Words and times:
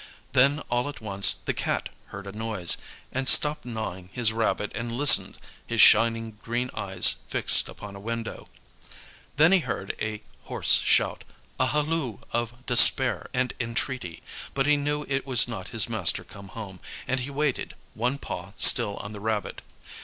Then 0.31 0.61
all 0.61 0.89
at 0.89 0.99
once 0.99 1.31
the 1.35 1.53
Cat 1.53 1.89
heard 2.07 2.25
a 2.25 2.31
noise, 2.31 2.75
and 3.11 3.29
stopped 3.29 3.65
gnawing 3.65 4.09
his 4.11 4.33
rabbit 4.33 4.71
and 4.73 4.91
listened, 4.97 5.37
his 5.67 5.79
shining 5.79 6.39
green 6.43 6.71
eyes 6.73 7.17
fixed 7.27 7.69
upon 7.69 7.95
a 7.95 7.99
window. 7.99 8.49
Then 9.37 9.51
he 9.51 9.59
heard 9.59 9.95
a 10.01 10.23
hoarse 10.45 10.81
shout, 10.83 11.23
a 11.59 11.67
halloo 11.67 12.17
of 12.31 12.65
despair 12.65 13.29
and 13.31 13.53
entreaty; 13.59 14.23
but 14.55 14.65
he 14.65 14.75
knew 14.75 15.05
it 15.07 15.27
was 15.27 15.47
not 15.47 15.67
his 15.67 15.87
master 15.87 16.23
come 16.23 16.47
home, 16.47 16.79
and 17.07 17.19
he 17.19 17.29
waited, 17.29 17.75
one 17.93 18.17
paw 18.17 18.53
still 18.57 18.95
on 18.97 19.11
the 19.11 19.19
rabbit. 19.19 19.61